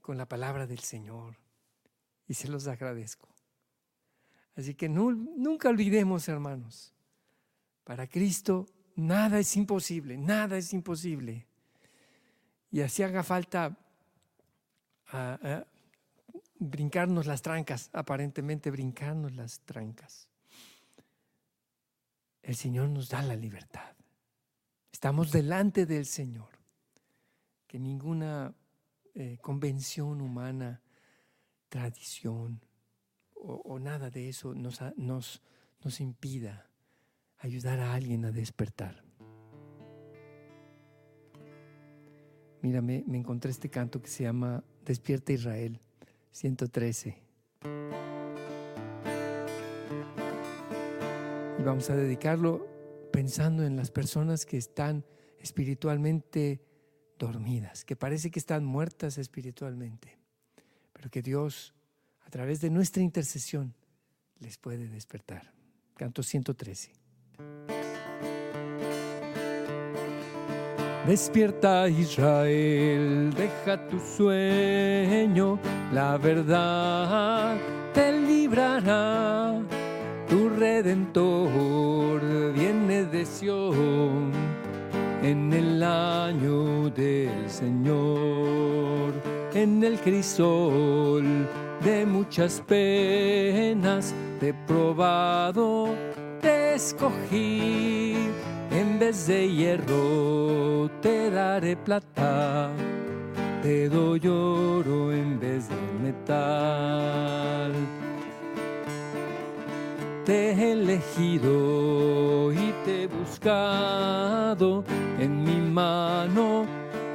con 0.00 0.16
la 0.16 0.26
palabra 0.26 0.66
del 0.66 0.78
Señor. 0.78 1.43
Y 2.28 2.34
se 2.34 2.48
los 2.48 2.66
agradezco. 2.66 3.28
Así 4.56 4.74
que 4.74 4.88
nunca 4.88 5.68
olvidemos, 5.68 6.28
hermanos, 6.28 6.92
para 7.82 8.06
Cristo 8.06 8.66
nada 8.96 9.38
es 9.38 9.56
imposible, 9.56 10.16
nada 10.16 10.56
es 10.56 10.72
imposible. 10.72 11.46
Y 12.70 12.80
así 12.80 13.02
haga 13.02 13.22
falta 13.22 13.76
brincarnos 16.58 17.26
las 17.26 17.42
trancas, 17.42 17.90
aparentemente 17.92 18.70
brincarnos 18.70 19.32
las 19.32 19.60
trancas. 19.60 20.28
El 22.42 22.56
Señor 22.56 22.88
nos 22.90 23.08
da 23.08 23.22
la 23.22 23.36
libertad. 23.36 23.94
Estamos 24.92 25.32
delante 25.32 25.86
del 25.86 26.06
Señor. 26.06 26.48
Que 27.66 27.78
ninguna 27.78 28.54
eh, 29.14 29.38
convención 29.40 30.20
humana, 30.20 30.80
tradición 31.74 32.60
o, 33.34 33.80
nada 33.80 34.08
de 34.08 34.28
eso 34.28 34.54
nos, 34.54 34.80
nos, 34.96 35.42
nos 35.82 36.00
impida 36.00 36.70
ayudar 37.38 37.80
a 37.80 37.92
alguien 37.94 38.24
a 38.24 38.30
despertar. 38.30 39.02
Mira, 42.62 42.80
me 42.80 43.02
encontré 43.18 43.50
este 43.50 43.68
canto 43.68 44.00
que 44.00 44.08
se 44.08 44.22
llama 44.22 44.62
Despierta 44.84 45.32
Israel. 45.32 45.80
113. 46.30 47.16
Y 51.58 51.62
vamos 51.62 51.90
a 51.90 51.96
dedicarlo 51.96 52.66
pensando 53.12 53.64
en 53.64 53.74
las 53.76 53.90
personas 53.90 54.46
que 54.46 54.58
están 54.58 55.04
espiritualmente 55.38 56.60
dormidas, 57.18 57.84
que 57.84 57.96
parece 57.96 58.30
que 58.30 58.38
están 58.38 58.64
muertas 58.64 59.18
espiritualmente, 59.18 60.18
pero 61.04 61.10
que 61.10 61.20
Dios, 61.20 61.74
a 62.26 62.30
través 62.30 62.62
de 62.62 62.70
nuestra 62.70 63.02
intercesión, 63.02 63.74
les 64.40 64.56
puede 64.56 64.88
despertar. 64.88 65.52
Canto 65.98 66.22
113. 66.22 66.92
Despierta 71.06 71.90
Israel, 71.90 73.34
deja 73.36 73.86
tu 73.86 74.00
sueño, 74.00 75.58
la 75.92 76.16
verdad 76.16 77.58
te 77.92 78.10
librará. 78.10 79.60
Tu 80.26 80.48
redentor 80.48 82.54
viene 82.54 83.04
de 83.04 83.26
Sión 83.26 84.32
en 85.22 85.52
el 85.52 85.82
año 85.82 86.88
del 86.88 87.50
Señor. 87.50 89.33
En 89.54 89.82
el 89.84 89.98
crisol 90.00 91.24
de 91.82 92.04
muchas 92.04 92.60
penas 92.66 94.12
te 94.40 94.48
he 94.48 94.54
probado, 94.66 95.94
te 96.40 96.74
escogí, 96.74 98.16
en 98.70 98.98
vez 98.98 99.26
de 99.26 99.48
hierro 99.48 100.90
te 101.00 101.30
daré 101.30 101.76
plata, 101.76 102.70
te 103.62 103.88
doy 103.88 104.26
oro 104.26 105.12
en 105.12 105.38
vez 105.38 105.68
de 105.68 105.76
metal. 106.02 107.72
Te 110.24 110.52
he 110.52 110.72
elegido 110.72 112.50
y 112.50 112.72
te 112.84 113.02
he 113.02 113.06
buscado 113.06 114.82
en 115.20 115.44
mi 115.44 115.56
mano 115.70 116.64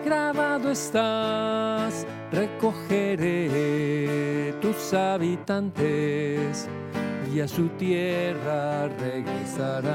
grabado 0.05 0.71
estás, 0.71 2.05
recogeré 2.31 3.49
tus 4.61 4.93
habitantes 4.93 6.67
y 7.33 7.39
a 7.39 7.47
su 7.47 7.69
tierra 7.69 8.87
regresarán. 8.99 9.89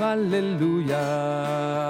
Aleluya, 0.00 0.98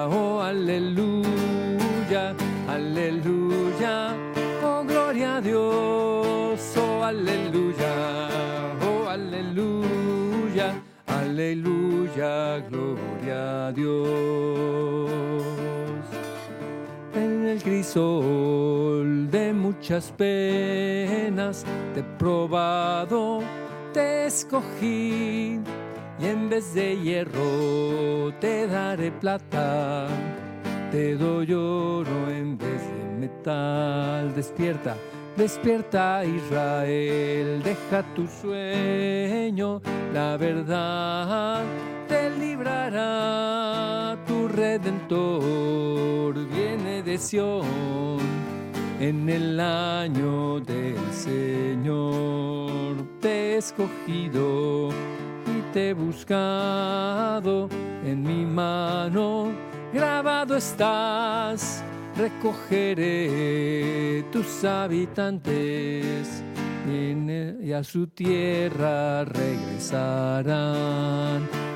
oh 0.08 0.40
aleluya, 0.40 2.34
aleluya, 2.68 4.14
oh 4.62 4.84
gloria 4.84 5.36
a 5.36 5.40
Dios, 5.40 6.76
oh 6.76 7.02
aleluya, 7.02 8.28
oh 8.86 9.08
aleluya, 9.08 10.72
aleluya, 11.06 12.60
gloria 12.68 13.66
a 13.66 13.72
Dios 13.72 14.95
crisol 17.96 19.30
de 19.30 19.52
muchas 19.52 20.12
penas. 20.12 21.64
Te 21.94 22.00
he 22.00 22.02
probado, 22.18 23.40
te 23.92 24.26
escogí 24.26 25.60
y 26.18 26.26
en 26.26 26.48
vez 26.50 26.74
de 26.74 26.96
hierro 27.00 28.32
te 28.40 28.66
daré 28.66 29.10
plata, 29.10 30.08
te 30.90 31.16
doy 31.16 31.52
oro 31.52 32.30
en 32.30 32.58
vez 32.58 32.82
de 32.82 33.18
metal. 33.18 34.34
Despierta, 34.34 34.94
despierta 35.36 36.24
Israel, 36.24 37.62
deja 37.62 38.02
tu 38.14 38.26
sueño, 38.26 39.80
la 40.12 40.36
verdad 40.36 41.62
te 42.08 42.30
librará 42.30 44.16
tu 44.26 44.48
redentor, 44.48 46.34
viene 46.48 47.02
de 47.02 47.18
Sión 47.18 48.18
en 49.00 49.28
el 49.28 49.60
año 49.60 50.60
del 50.60 50.96
Señor. 51.12 52.96
Te 53.20 53.28
he 53.28 53.56
escogido 53.58 54.90
y 54.90 55.72
te 55.72 55.90
he 55.90 55.92
buscado 55.94 57.68
en 58.04 58.22
mi 58.22 58.44
mano, 58.46 59.48
grabado 59.92 60.56
estás, 60.56 61.82
recogeré 62.16 63.24
tus 64.32 64.64
habitantes 64.64 66.42
y 66.88 67.72
a 67.72 67.82
su 67.82 68.06
tierra 68.06 69.24
regresarán. 69.24 70.46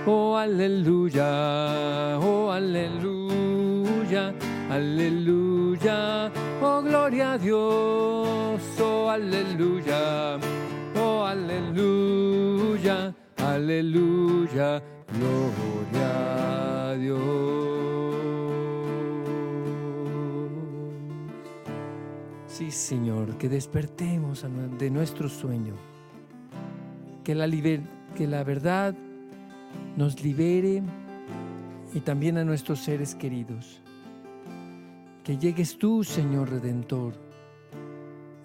Oh 0.07 0.37
aleluya, 0.37 2.19
oh 2.21 2.53
aleluya, 2.53 4.33
aleluya, 4.71 6.31
oh 6.63 6.81
gloria 6.83 7.33
a 7.33 7.39
Dios, 7.39 8.61
oh 8.81 9.11
aleluya, 9.11 10.39
oh 10.97 11.27
aleluya, 11.27 13.13
aleluya, 13.37 14.83
gloria 15.13 16.91
a 16.91 16.95
Dios. 16.95 18.00
Sí, 22.61 22.71
Señor, 22.71 23.39
que 23.39 23.49
despertemos 23.49 24.45
de 24.79 24.91
nuestro 24.91 25.31
sueño, 25.31 25.73
que 27.25 27.35
la, 27.35 27.49
que 27.49 28.27
la 28.27 28.45
verdad 28.45 28.95
nos 29.97 30.23
libere 30.23 30.83
y 31.95 32.01
también 32.01 32.37
a 32.37 32.45
nuestros 32.45 32.81
seres 32.81 33.15
queridos. 33.15 33.81
Que 35.25 35.39
llegues 35.39 35.79
tú, 35.79 36.05
Señor 36.05 36.51
Redentor, 36.51 37.15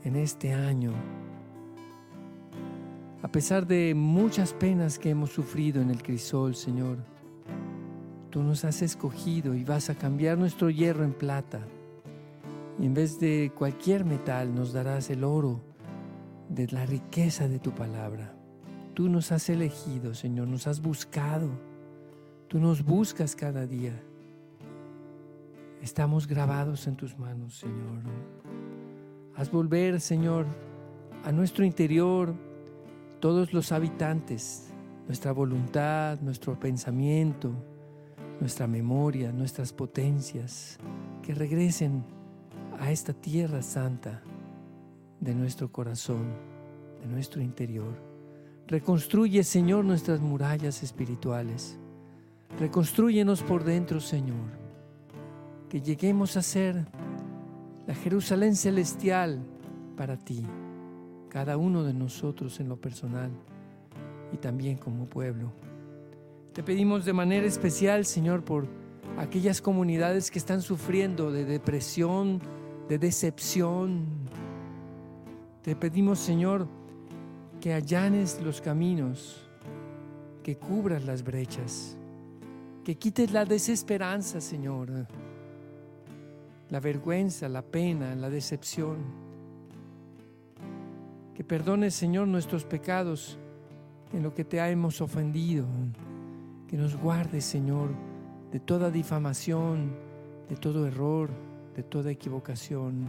en 0.05 0.15
este 0.15 0.53
año, 0.53 0.93
a 3.21 3.27
pesar 3.27 3.67
de 3.67 3.93
muchas 3.93 4.53
penas 4.53 4.97
que 4.97 5.09
hemos 5.09 5.31
sufrido 5.31 5.81
en 5.81 5.89
el 5.89 6.01
crisol, 6.01 6.55
Señor. 6.55 6.99
Tú 8.29 8.43
nos 8.43 8.63
has 8.63 8.81
escogido 8.81 9.53
y 9.53 9.65
vas 9.65 9.89
a 9.89 9.95
cambiar 9.95 10.37
nuestro 10.37 10.69
hierro 10.69 11.03
en 11.03 11.11
plata 11.11 11.67
y 12.79 12.85
en 12.85 12.93
vez 12.93 13.19
de 13.19 13.51
cualquier 13.55 14.05
metal 14.05 14.53
nos 14.53 14.73
darás 14.73 15.09
el 15.09 15.23
oro 15.23 15.61
de 16.49 16.67
la 16.67 16.85
riqueza 16.85 17.47
de 17.47 17.59
tu 17.59 17.73
palabra. 17.73 18.35
Tú 18.93 19.09
nos 19.09 19.31
has 19.31 19.49
elegido, 19.49 20.13
Señor, 20.13 20.47
nos 20.47 20.67
has 20.67 20.81
buscado. 20.81 21.49
Tú 22.47 22.59
nos 22.59 22.83
buscas 22.83 23.35
cada 23.35 23.65
día. 23.65 23.93
Estamos 25.81 26.27
grabados 26.27 26.87
en 26.87 26.95
tus 26.95 27.17
manos, 27.17 27.59
Señor. 27.59 28.03
Haz 29.35 29.51
volver, 29.51 29.99
Señor, 29.99 30.45
a 31.23 31.31
nuestro 31.31 31.65
interior 31.65 32.33
todos 33.19 33.53
los 33.53 33.71
habitantes, 33.71 34.71
nuestra 35.07 35.31
voluntad, 35.31 36.19
nuestro 36.21 36.57
pensamiento, 36.59 37.51
nuestra 38.39 38.67
memoria, 38.67 39.31
nuestras 39.31 39.73
potencias, 39.73 40.77
que 41.21 41.33
regresen 41.33 42.03
a 42.79 42.91
esta 42.91 43.13
tierra 43.13 43.61
santa 43.61 44.21
de 45.19 45.33
nuestro 45.33 45.71
corazón, 45.71 46.33
de 47.01 47.07
nuestro 47.07 47.41
interior. 47.41 47.93
Reconstruye, 48.67 49.43
Señor, 49.43 49.85
nuestras 49.85 50.21
murallas 50.21 50.83
espirituales. 50.83 51.77
Reconstruyenos 52.59 53.43
por 53.43 53.63
dentro, 53.63 53.99
Señor. 53.99 54.49
Que 55.69 55.81
lleguemos 55.81 56.37
a 56.37 56.41
ser 56.41 56.85
la 57.85 57.95
Jerusalén 57.95 58.55
celestial 58.55 59.39
para 59.95 60.17
ti, 60.17 60.43
cada 61.29 61.57
uno 61.57 61.83
de 61.83 61.93
nosotros 61.93 62.59
en 62.59 62.69
lo 62.69 62.77
personal 62.77 63.31
y 64.31 64.37
también 64.37 64.77
como 64.77 65.05
pueblo. 65.05 65.51
Te 66.53 66.63
pedimos 66.63 67.05
de 67.05 67.13
manera 67.13 67.45
especial, 67.45 68.05
Señor, 68.05 68.43
por 68.43 68.67
aquellas 69.17 69.61
comunidades 69.61 70.31
que 70.31 70.39
están 70.39 70.61
sufriendo 70.61 71.31
de 71.31 71.45
depresión, 71.45 72.41
de 72.87 72.99
decepción. 72.99 74.05
Te 75.61 75.75
pedimos, 75.75 76.19
Señor, 76.19 76.67
que 77.59 77.73
allanes 77.73 78.41
los 78.41 78.61
caminos, 78.61 79.49
que 80.43 80.57
cubras 80.57 81.03
las 81.05 81.23
brechas, 81.23 81.97
que 82.83 82.95
quites 82.95 83.31
la 83.31 83.45
desesperanza, 83.45 84.39
Señor, 84.39 85.07
la 86.69 86.79
vergüenza, 86.79 87.49
la 87.49 87.63
pena, 87.63 88.13
la 88.15 88.29
decepción. 88.29 88.97
Que 91.33 91.43
perdones, 91.43 91.95
Señor, 91.95 92.27
nuestros 92.27 92.63
pecados 92.63 93.37
en 94.13 94.23
lo 94.23 94.33
que 94.33 94.45
te 94.45 94.59
hemos 94.59 95.01
ofendido. 95.01 95.65
Que 96.67 96.77
nos 96.77 96.95
guardes, 96.95 97.43
Señor, 97.43 97.89
de 98.51 98.59
toda 98.59 98.89
difamación, 98.89 99.91
de 100.47 100.55
todo 100.55 100.87
error 100.87 101.44
de 101.75 101.83
toda 101.83 102.11
equivocación. 102.11 103.07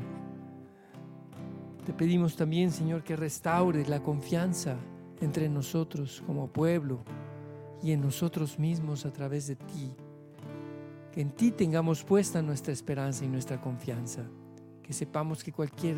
Te 1.84 1.92
pedimos 1.92 2.36
también, 2.36 2.70
Señor, 2.72 3.04
que 3.04 3.14
restaures 3.14 3.88
la 3.88 4.02
confianza 4.02 4.76
entre 5.20 5.48
nosotros 5.48 6.22
como 6.26 6.48
pueblo 6.48 7.00
y 7.82 7.92
en 7.92 8.00
nosotros 8.00 8.58
mismos 8.58 9.06
a 9.06 9.12
través 9.12 9.46
de 9.46 9.56
ti. 9.56 9.94
Que 11.12 11.20
en 11.20 11.30
ti 11.30 11.52
tengamos 11.52 12.02
puesta 12.02 12.42
nuestra 12.42 12.72
esperanza 12.72 13.24
y 13.24 13.28
nuestra 13.28 13.60
confianza. 13.60 14.24
Que 14.82 14.92
sepamos 14.92 15.42
que 15.44 15.52
cualquier 15.52 15.96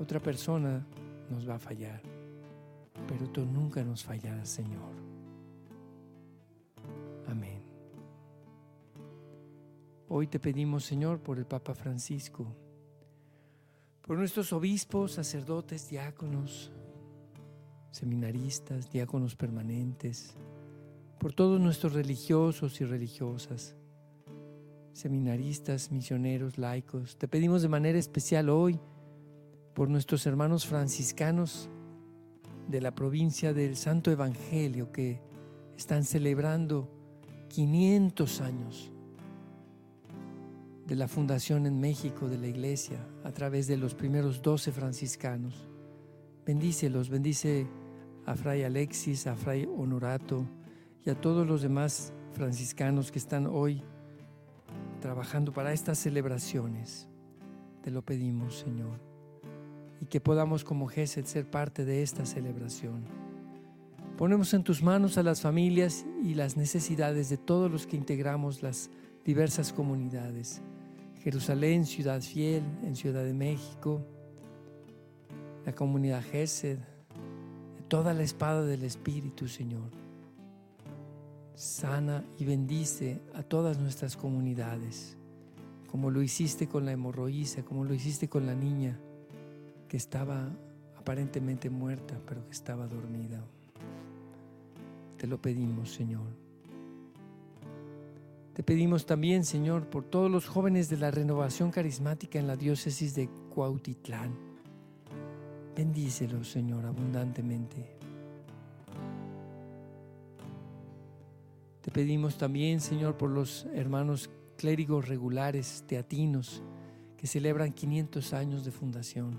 otra 0.00 0.20
persona 0.20 0.84
nos 1.30 1.48
va 1.48 1.54
a 1.54 1.58
fallar, 1.58 2.00
pero 3.06 3.28
tú 3.30 3.44
nunca 3.44 3.82
nos 3.84 4.04
fallarás, 4.04 4.48
Señor. 4.48 4.92
Amén. 7.28 7.57
Hoy 10.10 10.26
te 10.26 10.40
pedimos, 10.40 10.84
Señor, 10.84 11.20
por 11.20 11.36
el 11.36 11.44
Papa 11.44 11.74
Francisco, 11.74 12.46
por 14.00 14.16
nuestros 14.16 14.54
obispos, 14.54 15.12
sacerdotes, 15.12 15.90
diáconos, 15.90 16.72
seminaristas, 17.90 18.90
diáconos 18.90 19.36
permanentes, 19.36 20.34
por 21.20 21.34
todos 21.34 21.60
nuestros 21.60 21.92
religiosos 21.92 22.80
y 22.80 22.86
religiosas. 22.86 23.74
seminaristas, 24.94 25.92
misioneros, 25.92 26.58
laicos. 26.58 27.16
Te 27.18 27.28
pedimos 27.28 27.62
de 27.62 27.68
manera 27.68 28.00
especial 28.00 28.48
hoy 28.48 28.80
por 29.72 29.88
nuestros 29.88 30.26
hermanos 30.26 30.66
franciscanos 30.66 31.68
de 32.66 32.80
la 32.80 32.92
provincia 32.92 33.52
del 33.52 33.76
Santo 33.76 34.10
Evangelio 34.10 34.90
que 34.90 35.20
están 35.76 36.02
celebrando 36.02 36.90
500 37.48 38.40
años 38.40 38.92
de 40.88 40.96
la 40.96 41.06
fundación 41.06 41.66
en 41.66 41.78
México 41.78 42.30
de 42.30 42.38
la 42.38 42.46
iglesia 42.46 42.96
a 43.22 43.30
través 43.30 43.66
de 43.66 43.76
los 43.76 43.94
primeros 43.94 44.40
12 44.40 44.72
franciscanos. 44.72 45.68
Bendícelos, 46.46 47.10
bendice 47.10 47.66
a 48.24 48.34
Fray 48.34 48.62
Alexis, 48.62 49.26
a 49.26 49.36
Fray 49.36 49.66
Honorato 49.66 50.46
y 51.04 51.10
a 51.10 51.20
todos 51.20 51.46
los 51.46 51.60
demás 51.60 52.14
franciscanos 52.32 53.12
que 53.12 53.18
están 53.18 53.46
hoy 53.46 53.82
trabajando 55.02 55.52
para 55.52 55.74
estas 55.74 55.98
celebraciones. 55.98 57.06
Te 57.82 57.90
lo 57.90 58.00
pedimos, 58.00 58.60
Señor, 58.60 58.98
y 60.00 60.06
que 60.06 60.22
podamos 60.22 60.64
como 60.64 60.86
Gesed 60.86 61.26
ser 61.26 61.50
parte 61.50 61.84
de 61.84 62.02
esta 62.02 62.24
celebración. 62.24 63.04
Ponemos 64.16 64.54
en 64.54 64.64
tus 64.64 64.82
manos 64.82 65.18
a 65.18 65.22
las 65.22 65.42
familias 65.42 66.06
y 66.24 66.32
las 66.32 66.56
necesidades 66.56 67.28
de 67.28 67.36
todos 67.36 67.70
los 67.70 67.86
que 67.86 67.98
integramos 67.98 68.62
las 68.62 68.88
diversas 69.22 69.74
comunidades. 69.74 70.62
Jerusalén, 71.28 71.84
Ciudad 71.84 72.22
Fiel, 72.22 72.62
en 72.82 72.96
Ciudad 72.96 73.22
de 73.22 73.34
México, 73.34 74.00
la 75.66 75.74
comunidad 75.74 76.22
Gesed, 76.22 76.78
toda 77.86 78.14
la 78.14 78.22
espada 78.22 78.64
del 78.64 78.82
Espíritu, 78.82 79.46
Señor. 79.46 79.90
Sana 81.54 82.24
y 82.38 82.46
bendice 82.46 83.20
a 83.34 83.42
todas 83.42 83.78
nuestras 83.78 84.16
comunidades, 84.16 85.18
como 85.90 86.10
lo 86.10 86.22
hiciste 86.22 86.66
con 86.66 86.86
la 86.86 86.92
hemorroísa, 86.92 87.62
como 87.62 87.84
lo 87.84 87.92
hiciste 87.92 88.30
con 88.30 88.46
la 88.46 88.54
niña 88.54 88.98
que 89.86 89.98
estaba 89.98 90.48
aparentemente 90.96 91.68
muerta, 91.68 92.18
pero 92.26 92.42
que 92.46 92.52
estaba 92.52 92.86
dormida. 92.86 93.44
Te 95.18 95.26
lo 95.26 95.36
pedimos, 95.42 95.92
Señor. 95.92 96.47
Te 98.58 98.64
pedimos 98.64 99.06
también, 99.06 99.44
Señor, 99.44 99.88
por 99.88 100.02
todos 100.02 100.28
los 100.28 100.48
jóvenes 100.48 100.88
de 100.88 100.96
la 100.96 101.12
renovación 101.12 101.70
carismática 101.70 102.40
en 102.40 102.48
la 102.48 102.56
diócesis 102.56 103.14
de 103.14 103.28
Cuautitlán. 103.54 104.36
Bendícelos, 105.76 106.50
Señor, 106.50 106.84
abundantemente. 106.84 107.96
Te 111.82 111.92
pedimos 111.92 112.36
también, 112.36 112.80
Señor, 112.80 113.16
por 113.16 113.30
los 113.30 113.64
hermanos 113.74 114.28
clérigos 114.56 115.06
regulares 115.06 115.84
teatinos 115.86 116.60
que 117.16 117.28
celebran 117.28 117.72
500 117.72 118.32
años 118.32 118.64
de 118.64 118.72
fundación. 118.72 119.38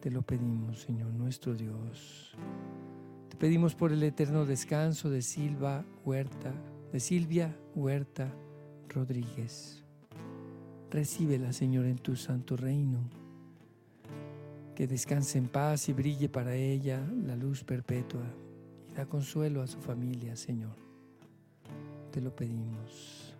Te 0.00 0.10
lo 0.10 0.22
pedimos, 0.22 0.80
Señor, 0.80 1.12
nuestro 1.12 1.54
Dios. 1.54 2.34
Te 3.32 3.38
pedimos 3.38 3.74
por 3.74 3.92
el 3.92 4.02
eterno 4.02 4.44
descanso 4.44 5.08
de 5.08 5.22
Silva 5.22 5.86
Huerta, 6.04 6.52
de 6.92 7.00
Silvia 7.00 7.56
Huerta 7.74 8.30
Rodríguez. 8.90 9.82
Recíbela, 10.90 11.54
Señor, 11.54 11.86
en 11.86 11.96
tu 11.96 12.14
santo 12.14 12.58
reino. 12.58 12.98
Que 14.74 14.86
descanse 14.86 15.38
en 15.38 15.48
paz 15.48 15.88
y 15.88 15.94
brille 15.94 16.28
para 16.28 16.54
ella 16.54 17.00
la 17.24 17.34
luz 17.34 17.64
perpetua 17.64 18.26
y 18.90 18.92
da 18.92 19.06
consuelo 19.06 19.62
a 19.62 19.66
su 19.66 19.80
familia, 19.80 20.36
Señor. 20.36 20.76
Te 22.10 22.20
lo 22.20 22.36
pedimos. 22.36 23.34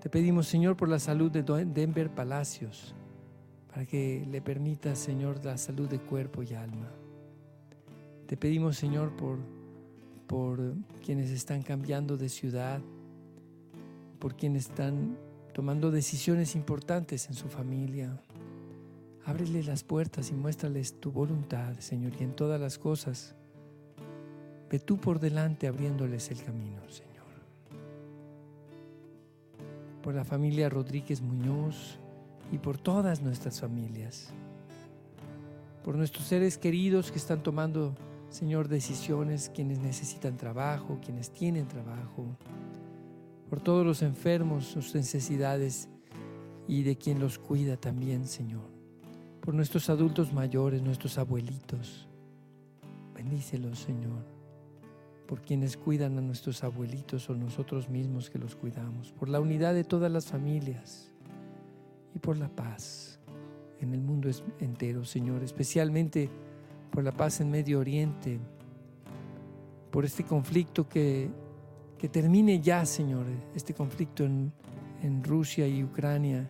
Te 0.00 0.08
pedimos, 0.08 0.46
Señor, 0.46 0.76
por 0.76 0.88
la 0.88 1.00
salud 1.00 1.32
de 1.32 1.42
Denver 1.42 2.14
Palacios, 2.14 2.94
para 3.66 3.84
que 3.84 4.24
le 4.30 4.40
permita, 4.40 4.94
Señor, 4.94 5.44
la 5.44 5.58
salud 5.58 5.88
de 5.88 5.98
cuerpo 5.98 6.44
y 6.44 6.54
alma. 6.54 6.88
Te 8.28 8.36
pedimos, 8.36 8.76
Señor, 8.76 9.16
por, 9.16 9.38
por 10.26 10.74
quienes 11.02 11.30
están 11.30 11.62
cambiando 11.62 12.18
de 12.18 12.28
ciudad, 12.28 12.78
por 14.18 14.36
quienes 14.36 14.68
están 14.68 15.16
tomando 15.54 15.90
decisiones 15.90 16.54
importantes 16.54 17.26
en 17.28 17.34
su 17.34 17.48
familia. 17.48 18.20
Ábrele 19.24 19.62
las 19.62 19.82
puertas 19.82 20.30
y 20.30 20.34
muéstrales 20.34 21.00
tu 21.00 21.10
voluntad, 21.10 21.78
Señor, 21.78 22.12
y 22.20 22.24
en 22.24 22.36
todas 22.36 22.60
las 22.60 22.76
cosas. 22.76 23.34
Ve 24.70 24.78
tú 24.78 24.98
por 24.98 25.20
delante 25.20 25.66
abriéndoles 25.66 26.30
el 26.30 26.42
camino, 26.42 26.82
Señor. 26.90 27.08
Por 30.02 30.14
la 30.14 30.26
familia 30.26 30.68
Rodríguez 30.68 31.22
Muñoz 31.22 31.98
y 32.52 32.58
por 32.58 32.76
todas 32.76 33.22
nuestras 33.22 33.58
familias. 33.58 34.28
Por 35.82 35.96
nuestros 35.96 36.26
seres 36.26 36.58
queridos 36.58 37.10
que 37.10 37.16
están 37.16 37.42
tomando 37.42 37.96
Señor, 38.30 38.68
decisiones, 38.68 39.50
quienes 39.54 39.78
necesitan 39.78 40.36
trabajo, 40.36 40.98
quienes 41.04 41.30
tienen 41.30 41.66
trabajo, 41.66 42.26
por 43.48 43.60
todos 43.60 43.86
los 43.86 44.02
enfermos, 44.02 44.66
sus 44.66 44.94
necesidades 44.94 45.88
y 46.66 46.82
de 46.82 46.96
quien 46.96 47.20
los 47.20 47.38
cuida 47.38 47.78
también, 47.78 48.26
Señor, 48.26 48.68
por 49.40 49.54
nuestros 49.54 49.88
adultos 49.88 50.32
mayores, 50.32 50.82
nuestros 50.82 51.16
abuelitos. 51.16 52.06
Bendícelos, 53.14 53.78
Señor, 53.78 54.24
por 55.26 55.40
quienes 55.40 55.78
cuidan 55.78 56.18
a 56.18 56.20
nuestros 56.20 56.62
abuelitos 56.62 57.30
o 57.30 57.34
nosotros 57.34 57.88
mismos 57.88 58.28
que 58.28 58.38
los 58.38 58.54
cuidamos, 58.54 59.12
por 59.12 59.30
la 59.30 59.40
unidad 59.40 59.72
de 59.72 59.84
todas 59.84 60.12
las 60.12 60.26
familias 60.26 61.10
y 62.14 62.18
por 62.18 62.36
la 62.36 62.48
paz 62.48 63.18
en 63.80 63.94
el 63.94 64.02
mundo 64.02 64.28
entero, 64.60 65.04
Señor, 65.04 65.42
especialmente 65.42 66.28
por 66.90 67.04
la 67.04 67.12
paz 67.12 67.40
en 67.40 67.50
Medio 67.50 67.80
Oriente, 67.80 68.38
por 69.90 70.04
este 70.04 70.24
conflicto 70.24 70.88
que, 70.88 71.28
que 71.98 72.08
termine 72.08 72.60
ya, 72.60 72.84
Señor, 72.84 73.26
este 73.54 73.74
conflicto 73.74 74.24
en, 74.24 74.52
en 75.02 75.22
Rusia 75.24 75.66
y 75.66 75.82
Ucrania, 75.82 76.48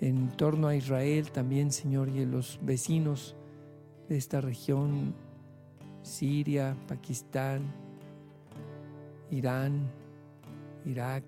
en 0.00 0.28
torno 0.28 0.68
a 0.68 0.76
Israel 0.76 1.30
también, 1.30 1.72
Señor, 1.72 2.08
y 2.08 2.20
en 2.20 2.30
los 2.30 2.58
vecinos 2.62 3.36
de 4.08 4.16
esta 4.16 4.40
región, 4.40 5.14
Siria, 6.02 6.76
Pakistán, 6.86 7.62
Irán, 9.30 9.90
Irak. 10.84 11.24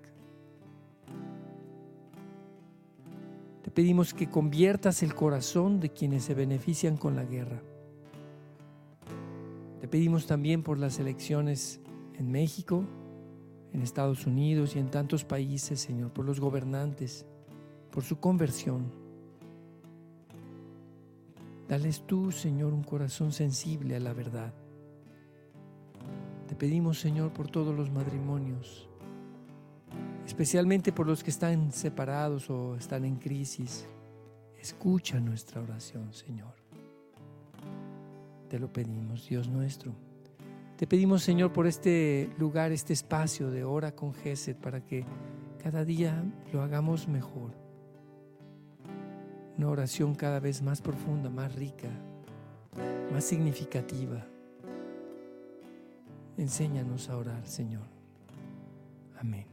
Te 3.63 3.71
pedimos 3.71 4.13
que 4.13 4.29
conviertas 4.29 5.01
el 5.03 5.15
corazón 5.15 5.79
de 5.79 5.89
quienes 5.89 6.23
se 6.23 6.33
benefician 6.33 6.97
con 6.97 7.15
la 7.15 7.25
guerra 7.25 7.61
te 9.87 9.91
pedimos 9.91 10.27
también 10.27 10.63
por 10.63 10.79
las 10.79 10.99
elecciones 10.99 11.79
en 12.19 12.29
México, 12.29 12.83
en 13.71 13.81
Estados 13.81 14.27
Unidos 14.27 14.75
y 14.75 14.79
en 14.79 14.91
tantos 14.91 15.23
países, 15.23 15.79
Señor, 15.79 16.11
por 16.11 16.25
los 16.25 16.41
gobernantes, 16.41 17.25
por 17.89 18.03
su 18.03 18.19
conversión. 18.19 18.91
Dales 21.69 22.05
tú, 22.05 22.33
Señor, 22.33 22.73
un 22.73 22.83
corazón 22.83 23.31
sensible 23.31 23.95
a 23.95 24.01
la 24.01 24.11
verdad. 24.11 24.53
Te 26.49 26.55
pedimos, 26.57 26.99
Señor, 26.99 27.31
por 27.31 27.47
todos 27.47 27.73
los 27.73 27.89
matrimonios, 27.89 28.89
especialmente 30.25 30.91
por 30.91 31.07
los 31.07 31.23
que 31.23 31.29
están 31.29 31.71
separados 31.71 32.49
o 32.49 32.75
están 32.75 33.05
en 33.05 33.15
crisis. 33.15 33.87
Escucha 34.59 35.21
nuestra 35.21 35.61
oración, 35.61 36.11
Señor. 36.11 36.66
Te 38.49 38.59
lo 38.59 38.71
pedimos, 38.71 39.27
Dios 39.27 39.49
nuestro. 39.49 39.93
Te 40.77 40.87
pedimos, 40.87 41.23
Señor, 41.23 41.51
por 41.51 41.67
este 41.67 42.29
lugar, 42.37 42.71
este 42.71 42.93
espacio 42.93 43.51
de 43.51 43.63
hora 43.63 43.93
con 43.93 44.13
Gesed, 44.13 44.55
para 44.55 44.85
que 44.85 45.05
cada 45.61 45.83
día 45.83 46.23
lo 46.53 46.61
hagamos 46.61 47.07
mejor. 47.07 47.51
Una 49.57 49.69
oración 49.69 50.15
cada 50.15 50.39
vez 50.39 50.61
más 50.61 50.81
profunda, 50.81 51.29
más 51.29 51.55
rica, 51.55 51.89
más 53.11 53.25
significativa. 53.25 54.25
Enséñanos 56.37 57.09
a 57.09 57.17
orar, 57.17 57.45
Señor. 57.45 57.87
Amén. 59.19 59.47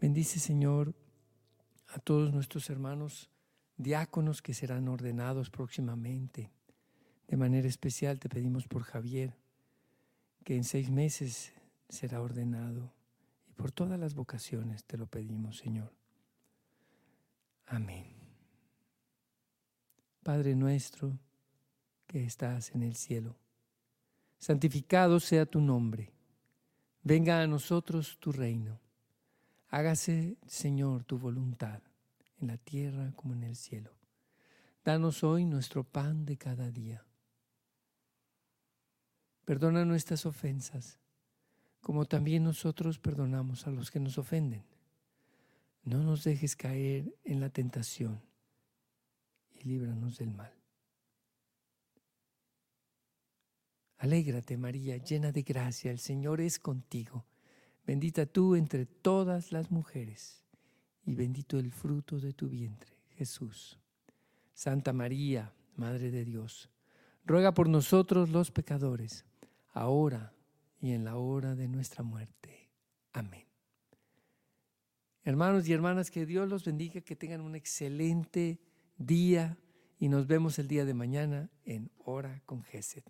Bendice, 0.00 0.38
Señor, 0.38 0.94
a 1.88 1.98
todos 1.98 2.32
nuestros 2.32 2.70
hermanos 2.70 3.33
diáconos 3.76 4.42
que 4.42 4.54
serán 4.54 4.88
ordenados 4.88 5.50
próximamente. 5.50 6.50
De 7.28 7.36
manera 7.36 7.68
especial 7.68 8.18
te 8.18 8.28
pedimos 8.28 8.66
por 8.66 8.82
Javier, 8.82 9.34
que 10.44 10.56
en 10.56 10.64
seis 10.64 10.90
meses 10.90 11.52
será 11.88 12.20
ordenado, 12.20 12.92
y 13.48 13.52
por 13.52 13.72
todas 13.72 13.98
las 13.98 14.14
vocaciones 14.14 14.84
te 14.84 14.98
lo 14.98 15.06
pedimos, 15.06 15.58
Señor. 15.58 15.92
Amén. 17.66 18.06
Padre 20.22 20.54
nuestro 20.54 21.18
que 22.06 22.24
estás 22.24 22.74
en 22.74 22.82
el 22.82 22.94
cielo, 22.94 23.36
santificado 24.38 25.20
sea 25.20 25.46
tu 25.46 25.60
nombre, 25.60 26.14
Venga 27.06 27.42
a 27.42 27.46
nosotros 27.46 28.16
tu 28.18 28.32
reino. 28.32 28.80
Hágase, 29.68 30.38
Señor, 30.46 31.04
tu 31.04 31.18
voluntad, 31.18 31.82
en 32.44 32.48
la 32.48 32.58
tierra 32.58 33.10
como 33.16 33.32
en 33.32 33.42
el 33.42 33.56
cielo. 33.56 33.90
Danos 34.84 35.24
hoy 35.24 35.46
nuestro 35.46 35.82
pan 35.82 36.26
de 36.26 36.36
cada 36.36 36.70
día. 36.70 37.04
Perdona 39.46 39.86
nuestras 39.86 40.26
ofensas, 40.26 40.98
como 41.80 42.04
también 42.04 42.44
nosotros 42.44 42.98
perdonamos 42.98 43.66
a 43.66 43.70
los 43.70 43.90
que 43.90 43.98
nos 43.98 44.18
ofenden. 44.18 44.62
No 45.84 46.02
nos 46.02 46.22
dejes 46.24 46.54
caer 46.54 47.14
en 47.24 47.40
la 47.40 47.48
tentación 47.48 48.20
y 49.52 49.62
líbranos 49.62 50.18
del 50.18 50.30
mal. 50.30 50.52
Alégrate 53.96 54.58
María, 54.58 54.98
llena 54.98 55.32
de 55.32 55.42
gracia, 55.42 55.90
el 55.90 55.98
Señor 55.98 56.42
es 56.42 56.58
contigo. 56.58 57.24
Bendita 57.86 58.26
tú 58.26 58.54
entre 58.54 58.84
todas 58.84 59.50
las 59.50 59.70
mujeres, 59.70 60.43
y 61.06 61.14
bendito 61.14 61.58
el 61.58 61.70
fruto 61.70 62.18
de 62.18 62.32
tu 62.32 62.48
vientre, 62.48 62.92
Jesús. 63.16 63.78
Santa 64.52 64.92
María, 64.92 65.52
Madre 65.76 66.10
de 66.10 66.24
Dios, 66.24 66.70
ruega 67.24 67.52
por 67.52 67.68
nosotros 67.68 68.30
los 68.30 68.50
pecadores, 68.50 69.24
ahora 69.72 70.32
y 70.80 70.92
en 70.92 71.04
la 71.04 71.16
hora 71.16 71.54
de 71.54 71.68
nuestra 71.68 72.02
muerte. 72.02 72.70
Amén. 73.12 73.44
Hermanos 75.24 75.66
y 75.66 75.72
hermanas, 75.72 76.10
que 76.10 76.26
Dios 76.26 76.48
los 76.48 76.64
bendiga, 76.64 77.00
que 77.00 77.16
tengan 77.16 77.40
un 77.40 77.56
excelente 77.56 78.60
día 78.98 79.58
y 79.98 80.08
nos 80.08 80.26
vemos 80.26 80.58
el 80.58 80.68
día 80.68 80.84
de 80.84 80.94
mañana 80.94 81.50
en 81.64 81.90
Hora 82.04 82.42
con 82.44 82.62
Gesed. 82.62 83.04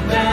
the 0.00 0.08
band. 0.08 0.27